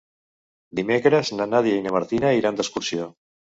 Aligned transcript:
Dimecres 0.79 1.29
na 1.37 1.47
Nàdia 1.53 1.83
i 1.83 1.85
na 1.89 1.93
Martina 1.99 2.35
iran 2.41 2.61
d'excursió. 2.63 3.11